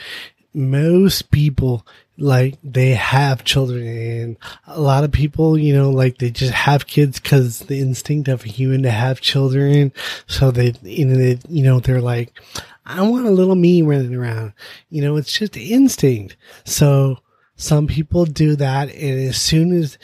Most 0.53 1.31
people 1.31 1.87
like 2.21 2.59
they 2.63 2.91
have 2.91 3.45
children 3.45 3.87
and 3.87 4.37
a 4.67 4.81
lot 4.81 5.05
of 5.05 5.11
people, 5.11 5.57
you 5.59 5.75
know, 5.75 5.91
like 5.91 6.19
they 6.19 6.31
just 6.31 6.53
have 6.53 6.87
kids 6.87 7.19
because 7.19 7.61
the 7.61 7.81
instinct 7.81 8.29
of 8.29 8.45
a 8.45 8.49
human 8.49 8.83
to 8.83 8.91
have 8.91 9.23
children. 9.23 9.93
So 10.27 10.51
they, 10.51 10.75
you 10.83 11.07
know, 11.07 11.17
they, 11.17 11.39
you 11.49 11.65
know, 11.65 11.81
they're 11.81 12.03
like, 12.03 12.39
I 12.85 13.03
want 13.03 13.27
a 13.27 13.31
little 13.31 13.55
me 13.55 13.83
running 13.83 14.15
around. 14.15 14.53
You 14.91 15.03
know, 15.03 15.17
it's 15.17 15.33
just 15.33 15.57
instinct. 15.57 16.37
So 16.65 17.19
some 17.57 17.87
people 17.87 18.27
do 18.27 18.55
that. 18.57 18.91
And 18.91 19.29
as 19.29 19.41
soon 19.41 19.73
as 19.73 19.97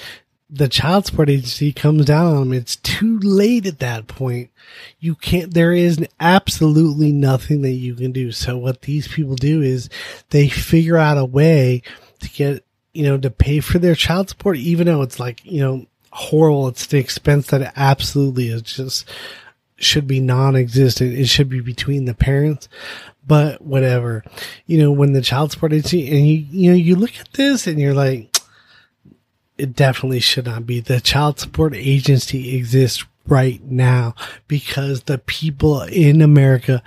the 0.48 0.68
child 0.68 1.06
support 1.06 1.28
agency 1.28 1.72
comes 1.72 2.04
down 2.04 2.26
on 2.26 2.36
them. 2.36 2.52
It's 2.52 2.76
too 2.76 3.18
late 3.18 3.66
at 3.66 3.80
that 3.80 4.06
point. 4.06 4.50
You 5.00 5.16
can't, 5.16 5.52
there 5.52 5.72
is 5.72 6.04
absolutely 6.20 7.12
nothing 7.12 7.62
that 7.62 7.72
you 7.72 7.94
can 7.94 8.12
do. 8.12 8.30
So 8.30 8.56
what 8.56 8.82
these 8.82 9.08
people 9.08 9.34
do 9.34 9.60
is 9.60 9.90
they 10.30 10.48
figure 10.48 10.96
out 10.96 11.18
a 11.18 11.24
way 11.24 11.82
to 12.20 12.30
get, 12.30 12.64
you 12.92 13.02
know, 13.02 13.18
to 13.18 13.30
pay 13.30 13.60
for 13.60 13.78
their 13.78 13.94
child 13.94 14.28
support, 14.28 14.56
even 14.56 14.86
though 14.86 15.02
it's 15.02 15.18
like, 15.18 15.44
you 15.44 15.60
know, 15.60 15.86
horrible. 16.12 16.68
It's 16.68 16.86
the 16.86 16.98
expense 16.98 17.48
that 17.48 17.72
absolutely 17.76 18.48
is 18.48 18.62
just 18.62 19.08
should 19.76 20.06
be 20.06 20.20
non-existent. 20.20 21.12
It 21.12 21.26
should 21.26 21.48
be 21.48 21.60
between 21.60 22.06
the 22.06 22.14
parents, 22.14 22.68
but 23.26 23.60
whatever, 23.60 24.24
you 24.64 24.78
know, 24.78 24.90
when 24.90 25.12
the 25.12 25.20
child 25.20 25.52
support 25.52 25.72
agency 25.72 26.08
and 26.08 26.26
you, 26.26 26.46
you 26.50 26.70
know, 26.70 26.76
you 26.76 26.96
look 26.96 27.18
at 27.18 27.32
this 27.32 27.66
and 27.66 27.78
you're 27.78 27.94
like, 27.94 28.35
it 29.58 29.74
definitely 29.74 30.20
should 30.20 30.46
not 30.46 30.66
be. 30.66 30.80
The 30.80 31.00
child 31.00 31.40
support 31.40 31.74
agency 31.74 32.56
exists 32.56 33.04
right 33.26 33.62
now 33.62 34.14
because 34.46 35.02
the 35.02 35.18
people 35.18 35.82
in 35.82 36.22
America 36.22 36.82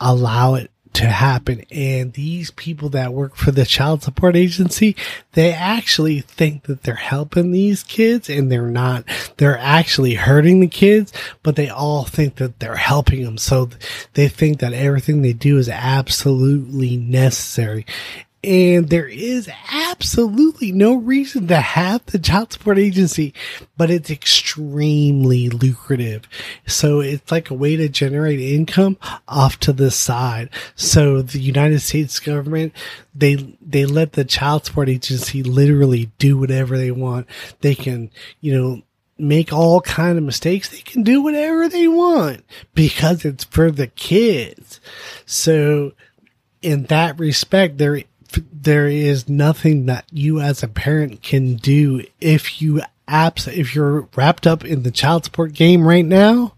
allow 0.00 0.54
it 0.54 0.70
to 0.94 1.06
happen. 1.06 1.64
And 1.72 2.12
these 2.12 2.52
people 2.52 2.88
that 2.90 3.12
work 3.12 3.34
for 3.36 3.50
the 3.50 3.66
child 3.66 4.02
support 4.02 4.36
agency, 4.36 4.96
they 5.32 5.52
actually 5.52 6.20
think 6.20 6.64
that 6.64 6.84
they're 6.84 6.94
helping 6.94 7.50
these 7.50 7.82
kids 7.82 8.30
and 8.30 8.50
they're 8.50 8.68
not. 8.68 9.04
They're 9.36 9.58
actually 9.58 10.14
hurting 10.14 10.60
the 10.60 10.68
kids, 10.68 11.12
but 11.42 11.56
they 11.56 11.68
all 11.68 12.04
think 12.04 12.36
that 12.36 12.60
they're 12.60 12.76
helping 12.76 13.24
them. 13.24 13.38
So 13.38 13.70
they 14.14 14.28
think 14.28 14.60
that 14.60 14.72
everything 14.72 15.22
they 15.22 15.32
do 15.32 15.58
is 15.58 15.68
absolutely 15.68 16.96
necessary 16.96 17.84
and 18.44 18.90
there 18.90 19.08
is 19.08 19.48
absolutely 19.72 20.70
no 20.70 20.94
reason 20.94 21.46
to 21.46 21.56
have 21.56 22.04
the 22.06 22.18
child 22.18 22.52
support 22.52 22.78
agency, 22.78 23.32
but 23.76 23.90
it's 23.90 24.10
extremely 24.10 25.48
lucrative. 25.48 26.28
So 26.66 27.00
it's 27.00 27.32
like 27.32 27.48
a 27.48 27.54
way 27.54 27.76
to 27.76 27.88
generate 27.88 28.40
income 28.40 28.98
off 29.26 29.58
to 29.60 29.72
the 29.72 29.90
side. 29.90 30.50
So 30.76 31.22
the 31.22 31.40
United 31.40 31.80
States 31.80 32.20
government, 32.20 32.74
they, 33.14 33.56
they 33.62 33.86
let 33.86 34.12
the 34.12 34.24
child 34.24 34.66
support 34.66 34.90
agency 34.90 35.42
literally 35.42 36.10
do 36.18 36.36
whatever 36.36 36.76
they 36.76 36.90
want. 36.90 37.26
They 37.60 37.74
can, 37.74 38.10
you 38.40 38.54
know, 38.54 38.82
make 39.16 39.52
all 39.52 39.80
kind 39.80 40.18
of 40.18 40.24
mistakes. 40.24 40.68
They 40.68 40.82
can 40.82 41.02
do 41.02 41.22
whatever 41.22 41.68
they 41.68 41.88
want 41.88 42.44
because 42.74 43.24
it's 43.24 43.44
for 43.44 43.70
the 43.70 43.86
kids. 43.86 44.80
So 45.24 45.92
in 46.64 46.84
that 46.84 47.18
respect, 47.18 47.78
there 47.78 48.02
there 48.64 48.88
is 48.88 49.28
nothing 49.28 49.86
that 49.86 50.04
you 50.10 50.40
as 50.40 50.62
a 50.62 50.68
parent 50.68 51.22
can 51.22 51.54
do 51.54 52.04
if 52.20 52.60
you 52.60 52.82
apps 53.08 53.46
if 53.52 53.74
you're 53.74 54.08
wrapped 54.16 54.46
up 54.46 54.64
in 54.64 54.82
the 54.82 54.90
child 54.90 55.24
support 55.24 55.52
game 55.52 55.86
right 55.86 56.06
now 56.06 56.54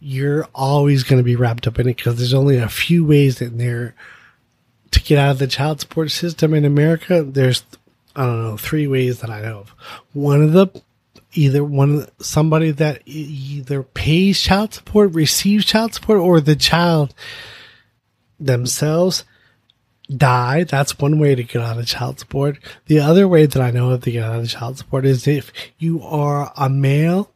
you're 0.00 0.46
always 0.54 1.02
going 1.02 1.18
to 1.18 1.24
be 1.24 1.36
wrapped 1.36 1.66
up 1.66 1.78
in 1.78 1.88
it 1.88 1.96
because 1.96 2.16
there's 2.16 2.34
only 2.34 2.56
a 2.56 2.68
few 2.68 3.04
ways 3.04 3.40
in 3.40 3.58
there 3.58 3.94
to 4.90 5.00
get 5.02 5.18
out 5.18 5.32
of 5.32 5.38
the 5.38 5.46
child 5.46 5.80
support 5.80 6.10
system 6.10 6.54
in 6.54 6.64
america. 6.64 7.22
There's 7.22 7.64
i 8.14 8.24
don't 8.24 8.42
know 8.42 8.56
three 8.56 8.86
ways 8.86 9.20
that 9.20 9.30
i 9.30 9.42
know 9.42 9.60
of. 9.60 9.74
One 10.12 10.42
of 10.42 10.52
the 10.52 10.68
either 11.32 11.62
one 11.62 12.06
somebody 12.18 12.70
that 12.70 13.02
either 13.04 13.82
pays 13.82 14.40
child 14.40 14.72
support 14.74 15.12
receives 15.12 15.64
child 15.64 15.94
support 15.94 16.18
or 16.18 16.40
the 16.40 16.56
child 16.56 17.14
themselves 18.40 19.24
die. 20.14 20.64
That's 20.64 20.98
one 20.98 21.18
way 21.18 21.34
to 21.34 21.42
get 21.42 21.62
out 21.62 21.78
of 21.78 21.86
child 21.86 22.18
support. 22.18 22.58
The 22.86 23.00
other 23.00 23.26
way 23.28 23.46
that 23.46 23.62
I 23.62 23.70
know 23.70 23.90
of 23.90 24.02
to 24.02 24.10
get 24.10 24.24
out 24.24 24.40
of 24.40 24.48
child 24.48 24.78
support 24.78 25.04
is 25.04 25.26
if 25.26 25.52
you 25.78 26.02
are 26.02 26.52
a 26.56 26.68
male. 26.68 27.32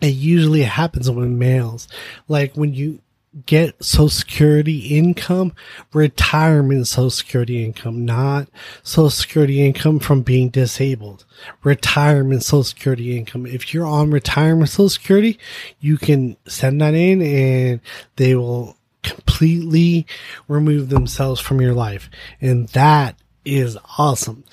It 0.00 0.14
usually 0.14 0.62
happens 0.62 1.08
when 1.08 1.38
males, 1.38 1.86
like 2.26 2.56
when 2.56 2.74
you 2.74 3.00
get 3.46 3.82
social 3.82 4.08
security 4.08 4.98
income, 4.98 5.54
retirement 5.92 6.86
social 6.86 7.10
security 7.10 7.64
income, 7.64 8.04
not 8.04 8.48
social 8.82 9.10
security 9.10 9.64
income 9.64 9.98
from 9.98 10.22
being 10.22 10.48
disabled. 10.48 11.24
Retirement 11.62 12.42
social 12.42 12.64
security 12.64 13.16
income. 13.16 13.46
If 13.46 13.72
you're 13.72 13.86
on 13.86 14.10
retirement 14.10 14.68
social 14.68 14.90
security, 14.90 15.38
you 15.80 15.96
can 15.96 16.36
send 16.46 16.80
that 16.80 16.94
in 16.94 17.22
and 17.22 17.80
they 18.16 18.34
will 18.34 18.76
completely 19.02 20.06
remove 20.48 20.88
themselves 20.88 21.40
from 21.40 21.60
your 21.60 21.74
life. 21.74 22.10
And 22.40 22.68
that 22.68 23.16
is 23.44 23.76
awesome. 23.98 24.44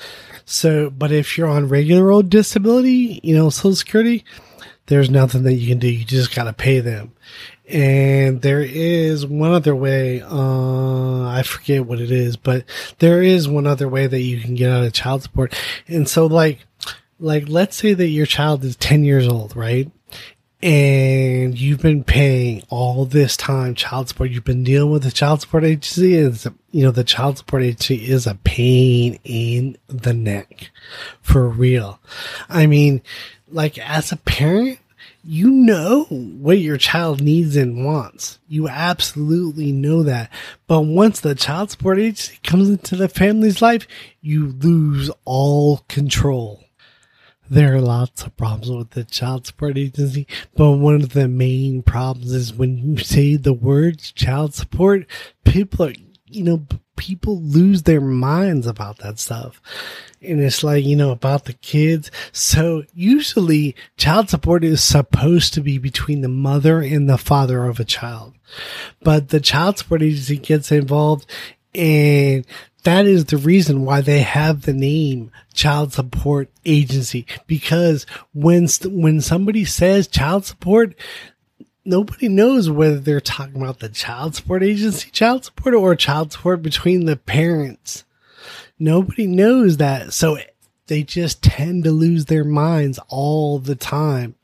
So, 0.45 0.89
but 0.89 1.11
if 1.11 1.37
you're 1.37 1.47
on 1.47 1.69
regular 1.69 2.11
old 2.11 2.29
disability, 2.29 3.19
you 3.23 3.35
know, 3.35 3.49
social 3.49 3.75
security, 3.75 4.25
there's 4.87 5.09
nothing 5.09 5.43
that 5.43 5.53
you 5.53 5.67
can 5.67 5.77
do. 5.77 5.87
You 5.87 6.03
just 6.03 6.33
got 6.35 6.45
to 6.45 6.53
pay 6.53 6.79
them. 6.79 7.13
And 7.67 8.41
there 8.41 8.61
is 8.61 9.27
one 9.27 9.51
other 9.51 9.75
way, 9.75 10.23
uh, 10.23 11.27
I 11.27 11.43
forget 11.43 11.85
what 11.85 12.01
it 12.01 12.09
is, 12.09 12.35
but 12.35 12.65
there 12.97 13.21
is 13.21 13.47
one 13.47 13.67
other 13.67 13.87
way 13.87 14.07
that 14.07 14.21
you 14.21 14.41
can 14.41 14.55
get 14.55 14.71
out 14.71 14.83
of 14.83 14.93
child 14.93 15.21
support. 15.21 15.55
And 15.87 16.09
so 16.09 16.25
like, 16.25 16.65
like, 17.19 17.47
let's 17.47 17.75
say 17.75 17.93
that 17.93 18.07
your 18.07 18.25
child 18.25 18.63
is 18.63 18.75
10 18.77 19.03
years 19.03 19.27
old, 19.27 19.55
right? 19.55 19.91
And 20.61 21.57
you've 21.57 21.81
been 21.81 22.03
paying 22.03 22.63
all 22.69 23.05
this 23.05 23.37
time 23.37 23.75
child 23.75 24.09
support. 24.09 24.29
You've 24.29 24.43
been 24.43 24.63
dealing 24.63 24.91
with 24.91 25.03
the 25.03 25.11
child 25.11 25.41
support 25.41 25.63
agency. 25.63 26.15
Is 26.15 26.47
you 26.71 26.83
know 26.83 26.91
the 26.91 27.03
child 27.03 27.37
support 27.37 27.63
agency 27.63 28.09
is 28.09 28.27
a 28.27 28.35
pain 28.35 29.19
in 29.23 29.77
the 29.87 30.13
neck, 30.13 30.69
for 31.21 31.47
real. 31.47 31.99
I 32.49 32.67
mean, 32.67 33.01
like 33.47 33.77
as 33.77 34.11
a 34.11 34.17
parent, 34.17 34.79
you 35.23 35.49
know 35.49 36.03
what 36.05 36.59
your 36.59 36.77
child 36.77 37.21
needs 37.21 37.55
and 37.55 37.85
wants. 37.85 38.39
You 38.49 38.67
absolutely 38.67 39.71
know 39.71 40.03
that. 40.03 40.29
But 40.67 40.81
once 40.81 41.21
the 41.21 41.35
child 41.35 41.71
support 41.71 41.99
agency 41.99 42.37
comes 42.43 42.69
into 42.69 42.97
the 42.97 43.07
family's 43.07 43.61
life, 43.61 43.87
you 44.21 44.47
lose 44.47 45.09
all 45.23 45.85
control 45.87 46.63
there 47.49 47.75
are 47.75 47.81
lots 47.81 48.23
of 48.23 48.35
problems 48.37 48.69
with 48.69 48.91
the 48.91 49.03
child 49.03 49.47
support 49.47 49.77
agency, 49.77 50.27
but 50.55 50.71
one 50.73 50.95
of 50.95 51.13
the 51.13 51.27
main 51.27 51.81
problems 51.81 52.31
is 52.31 52.53
when 52.53 52.77
you 52.77 52.97
say 52.97 53.35
the 53.35 53.53
words 53.53 54.11
child 54.11 54.53
support, 54.53 55.05
people 55.43 55.87
are, 55.87 55.93
you 56.27 56.43
know, 56.43 56.65
people 56.95 57.41
lose 57.41 57.83
their 57.83 58.01
minds 58.01 58.67
about 58.67 58.97
that 58.99 59.17
stuff. 59.19 59.61
And 60.21 60.41
it's 60.41 60.63
like, 60.63 60.83
you 60.83 60.97
know, 60.97 61.11
about 61.11 61.45
the 61.45 61.53
kids. 61.53 62.11
So 62.33 62.83
usually 62.93 63.75
child 63.95 64.29
support 64.29 64.63
is 64.63 64.83
supposed 64.83 65.53
to 65.53 65.61
be 65.61 65.77
between 65.77 66.21
the 66.21 66.27
mother 66.27 66.81
and 66.81 67.09
the 67.09 67.17
father 67.17 67.65
of 67.65 67.79
a 67.79 67.85
child. 67.85 68.33
But 69.01 69.29
the 69.29 69.39
child 69.39 69.77
support 69.77 70.01
agency 70.01 70.37
gets 70.37 70.71
involved 70.71 71.25
and 71.73 72.45
that 72.83 73.05
is 73.05 73.25
the 73.25 73.37
reason 73.37 73.83
why 73.83 74.01
they 74.01 74.21
have 74.21 74.61
the 74.61 74.73
name 74.73 75.31
child 75.53 75.93
support 75.93 76.49
agency. 76.65 77.25
Because 77.47 78.05
when 78.33 78.67
when 78.85 79.21
somebody 79.21 79.65
says 79.65 80.07
child 80.07 80.45
support 80.45 80.95
nobody 81.85 82.27
knows 82.29 82.69
whether 82.69 82.99
they're 82.99 83.19
talking 83.19 83.61
about 83.61 83.79
the 83.79 83.89
child 83.89 84.35
support 84.35 84.63
agency 84.63 85.09
child 85.11 85.45
support 85.45 85.73
or 85.73 85.95
child 85.95 86.31
support 86.31 86.61
between 86.61 87.05
the 87.05 87.15
parents. 87.15 88.03
Nobody 88.77 89.27
knows 89.27 89.77
that. 89.77 90.13
So 90.13 90.37
they 90.89 91.03
just 91.03 91.41
tend 91.41 91.85
to 91.85 91.91
lose 91.91 92.25
their 92.25 92.43
minds 92.43 92.99
all 93.07 93.57
the 93.57 93.75
time 93.75 94.35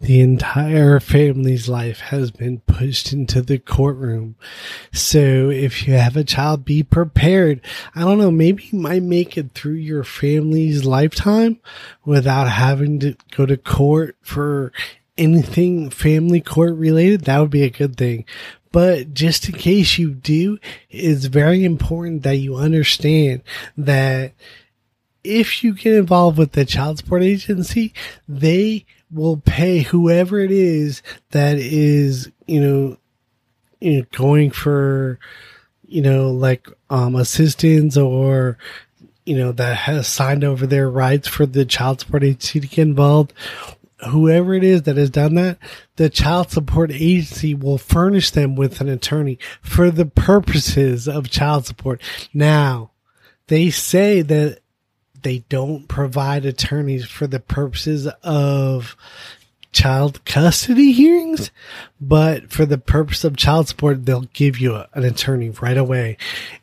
the 0.00 0.20
entire 0.20 1.00
family's 1.00 1.68
life 1.68 2.00
has 2.00 2.30
been 2.30 2.60
pushed 2.60 3.12
into 3.12 3.40
the 3.40 3.58
courtroom. 3.58 4.36
So 4.92 5.50
if 5.50 5.86
you 5.86 5.94
have 5.94 6.16
a 6.16 6.24
child, 6.24 6.64
be 6.64 6.82
prepared. 6.82 7.62
I 7.94 8.00
don't 8.00 8.18
know, 8.18 8.30
maybe 8.30 8.68
you 8.70 8.78
might 8.78 9.02
make 9.02 9.38
it 9.38 9.52
through 9.52 9.74
your 9.74 10.04
family's 10.04 10.84
lifetime 10.84 11.58
without 12.04 12.50
having 12.50 12.98
to 13.00 13.16
go 13.30 13.46
to 13.46 13.56
court 13.56 14.16
for 14.20 14.72
anything 15.16 15.88
family 15.88 16.40
court 16.40 16.74
related. 16.74 17.22
That 17.22 17.38
would 17.38 17.50
be 17.50 17.62
a 17.62 17.70
good 17.70 17.96
thing. 17.96 18.26
But 18.72 19.14
just 19.14 19.48
in 19.48 19.54
case 19.54 19.98
you 19.98 20.10
do, 20.12 20.58
it's 20.90 21.26
very 21.26 21.64
important 21.64 22.24
that 22.24 22.36
you 22.36 22.56
understand 22.56 23.42
that 23.78 24.32
if 25.24 25.64
you 25.64 25.72
get 25.72 25.94
involved 25.94 26.38
with 26.38 26.52
the 26.52 26.66
child 26.66 26.98
support 26.98 27.22
agency, 27.22 27.94
they 28.28 28.84
will 29.10 29.38
pay 29.38 29.80
whoever 29.80 30.38
it 30.38 30.50
is 30.50 31.02
that 31.30 31.56
is, 31.56 32.30
you 32.46 32.60
know, 32.60 32.96
you 33.80 33.98
know, 33.98 34.06
going 34.12 34.50
for, 34.50 35.18
you 35.86 36.02
know, 36.02 36.30
like 36.30 36.68
um, 36.90 37.14
assistance 37.16 37.96
or, 37.96 38.58
you 39.24 39.36
know, 39.36 39.52
that 39.52 39.76
has 39.76 40.06
signed 40.06 40.44
over 40.44 40.66
their 40.66 40.90
rights 40.90 41.26
for 41.26 41.46
the 41.46 41.64
child 41.64 42.00
support 42.00 42.22
agency 42.22 42.60
to 42.60 42.66
get 42.66 42.82
involved. 42.82 43.32
Whoever 44.10 44.52
it 44.52 44.64
is 44.64 44.82
that 44.82 44.98
has 44.98 45.08
done 45.08 45.34
that, 45.36 45.58
the 45.96 46.10
child 46.10 46.50
support 46.50 46.90
agency 46.90 47.54
will 47.54 47.78
furnish 47.78 48.30
them 48.32 48.54
with 48.54 48.80
an 48.82 48.88
attorney 48.88 49.38
for 49.62 49.90
the 49.90 50.04
purposes 50.04 51.08
of 51.08 51.30
child 51.30 51.64
support. 51.64 52.02
Now, 52.34 52.90
they 53.46 53.70
say 53.70 54.20
that 54.22 54.60
they 55.24 55.40
don't 55.48 55.88
provide 55.88 56.44
attorneys 56.44 57.04
for 57.06 57.26
the 57.26 57.40
purposes 57.40 58.06
of 58.22 58.96
child 59.72 60.24
custody 60.24 60.92
hearings, 60.92 61.50
but 62.00 62.50
for 62.50 62.64
the 62.64 62.78
purpose 62.78 63.24
of 63.24 63.36
child 63.36 63.68
support, 63.68 64.06
they'll 64.06 64.28
give 64.32 64.58
you 64.58 64.74
a, 64.76 64.88
an 64.94 65.04
attorney 65.04 65.50
right 65.50 65.76
away. 65.76 66.16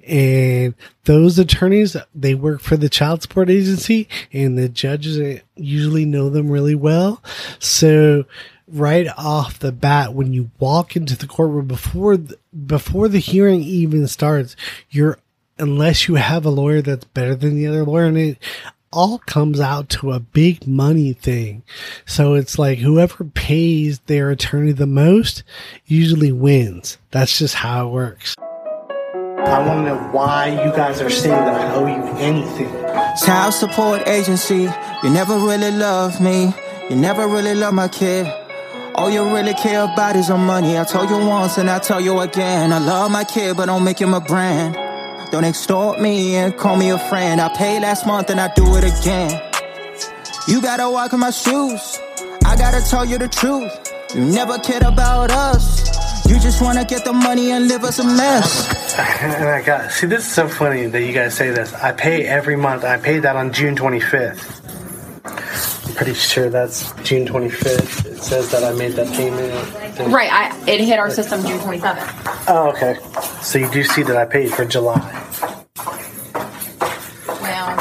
And 0.07 0.73
those 1.03 1.37
attorneys, 1.37 1.97
they 2.15 2.33
work 2.33 2.61
for 2.61 2.77
the 2.77 2.89
child 2.89 3.21
support 3.21 3.49
agency 3.49 4.07
and 4.31 4.57
the 4.57 4.69
judges 4.69 5.41
usually 5.55 6.05
know 6.05 6.29
them 6.29 6.49
really 6.49 6.75
well. 6.75 7.21
So 7.59 8.23
right 8.67 9.07
off 9.17 9.59
the 9.59 9.73
bat, 9.73 10.13
when 10.13 10.31
you 10.31 10.49
walk 10.57 10.95
into 10.95 11.17
the 11.17 11.27
courtroom 11.27 11.67
before, 11.67 12.15
the, 12.15 12.37
before 12.65 13.09
the 13.09 13.19
hearing 13.19 13.61
even 13.61 14.07
starts, 14.07 14.55
you're 14.89 15.19
unless 15.61 16.07
you 16.07 16.15
have 16.15 16.45
a 16.45 16.49
lawyer 16.49 16.81
that's 16.81 17.05
better 17.05 17.35
than 17.35 17.55
the 17.55 17.67
other 17.67 17.85
lawyer. 17.85 18.05
And 18.05 18.17
it 18.17 18.37
all 18.91 19.19
comes 19.19 19.59
out 19.59 19.87
to 19.89 20.11
a 20.11 20.19
big 20.19 20.67
money 20.67 21.13
thing. 21.13 21.63
So 22.05 22.33
it's 22.33 22.59
like 22.59 22.79
whoever 22.79 23.23
pays 23.23 23.99
their 23.99 24.31
attorney 24.31 24.73
the 24.73 24.87
most 24.87 25.43
usually 25.85 26.31
wins. 26.31 26.97
That's 27.11 27.37
just 27.37 27.55
how 27.55 27.87
it 27.87 27.91
works. 27.91 28.35
I 28.39 29.65
want 29.65 29.85
to 29.87 29.95
know 29.95 29.97
why 30.11 30.49
you 30.49 30.71
guys 30.71 31.01
are 31.01 31.09
saying 31.09 31.45
that 31.45 31.61
I 31.61 31.73
owe 31.73 31.87
you 31.87 32.03
anything. 32.17 32.69
Child 33.25 33.53
support 33.53 34.07
agency, 34.07 34.69
you 35.03 35.09
never 35.09 35.37
really 35.37 35.71
love 35.71 36.21
me. 36.21 36.53
You 36.89 36.95
never 36.95 37.27
really 37.27 37.55
love 37.55 37.73
my 37.73 37.87
kid. 37.87 38.27
All 38.95 39.09
you 39.09 39.23
really 39.33 39.53
care 39.53 39.83
about 39.83 40.15
is 40.15 40.29
on 40.29 40.41
money. 40.41 40.77
I 40.77 40.83
told 40.83 41.09
you 41.09 41.17
once 41.17 41.57
and 41.57 41.69
I 41.69 41.79
tell 41.79 42.01
you 42.01 42.19
again. 42.19 42.73
I 42.73 42.79
love 42.79 43.09
my 43.09 43.23
kid, 43.23 43.55
but 43.55 43.67
don't 43.67 43.83
make 43.83 43.99
him 43.99 44.13
a 44.13 44.19
brand. 44.19 44.75
Don't 45.31 45.45
extort 45.45 46.01
me 46.01 46.35
and 46.35 46.57
call 46.57 46.75
me 46.75 46.89
a 46.89 46.97
friend. 46.97 47.39
I 47.39 47.47
paid 47.55 47.81
last 47.83 48.05
month 48.05 48.29
and 48.29 48.39
I 48.39 48.53
do 48.53 48.65
it 48.75 48.83
again. 48.83 49.41
You 50.45 50.61
gotta 50.61 50.89
walk 50.89 51.13
in 51.13 51.21
my 51.21 51.29
shoes. 51.29 51.99
I 52.43 52.57
gotta 52.57 52.81
tell 52.81 53.05
you 53.05 53.17
the 53.17 53.29
truth. 53.29 53.71
You 54.13 54.25
never 54.25 54.57
cared 54.59 54.83
about 54.83 55.31
us. 55.31 56.27
You 56.27 56.37
just 56.37 56.61
wanna 56.61 56.83
get 56.83 57.05
the 57.05 57.13
money 57.13 57.51
and 57.51 57.69
live 57.69 57.85
us 57.85 57.99
a 57.99 58.03
mess. 58.03 58.79
And 59.21 59.45
I 59.47 59.61
got 59.61 59.89
see 59.91 60.05
this 60.05 60.27
is 60.27 60.33
so 60.33 60.49
funny 60.49 60.85
that 60.87 61.01
you 61.01 61.13
guys 61.13 61.33
say 61.33 61.49
this. 61.51 61.73
I 61.75 61.93
pay 61.93 62.25
every 62.25 62.57
month. 62.57 62.83
I 62.83 62.97
paid 62.97 63.19
that 63.19 63.37
on 63.37 63.53
June 63.53 63.75
25th. 63.77 64.59
I'm 65.87 65.95
pretty 65.95 66.13
sure 66.13 66.49
that's 66.49 66.91
June 67.03 67.25
25th. 67.25 68.05
It 68.05 68.17
says 68.21 68.51
that 68.51 68.65
I 68.65 68.73
made 68.73 68.93
that 68.93 69.07
payment. 69.13 70.11
Right. 70.11 70.29
I 70.31 70.53
it 70.67 70.81
hit 70.81 70.99
our 70.99 71.09
system 71.09 71.41
June 71.45 71.59
27th. 71.59 72.45
Oh, 72.49 72.69
okay. 72.71 72.97
So 73.41 73.59
you 73.59 73.69
do 73.71 73.81
see 73.83 74.03
that 74.03 74.17
I 74.17 74.25
paid 74.25 74.51
for 74.51 74.65
July. 74.65 75.20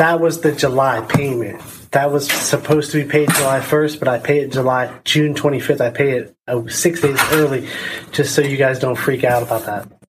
That 0.00 0.18
was 0.18 0.40
the 0.40 0.52
July 0.52 1.02
payment. 1.02 1.60
That 1.90 2.10
was 2.10 2.26
supposed 2.26 2.90
to 2.92 3.04
be 3.04 3.06
paid 3.06 3.28
July 3.34 3.60
1st, 3.60 3.98
but 3.98 4.08
I 4.08 4.18
paid 4.18 4.44
it 4.44 4.52
July 4.52 4.98
June 5.04 5.34
25th. 5.34 5.82
I 5.82 5.90
paid 5.90 6.14
it 6.14 6.36
uh, 6.48 6.66
six 6.68 7.02
days 7.02 7.20
early, 7.32 7.68
just 8.10 8.34
so 8.34 8.40
you 8.40 8.56
guys 8.56 8.78
don't 8.78 8.96
freak 8.96 9.24
out 9.24 9.42
about 9.42 9.66
that. 9.66 9.99